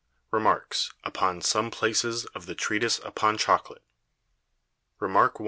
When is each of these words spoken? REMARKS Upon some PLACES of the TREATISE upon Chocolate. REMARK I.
REMARKS 0.31 0.93
Upon 1.03 1.41
some 1.41 1.69
PLACES 1.69 2.25
of 2.33 2.47
the 2.47 2.55
TREATISE 2.55 3.01
upon 3.05 3.37
Chocolate. 3.37 3.83
REMARK 4.99 5.35
I. 5.37 5.39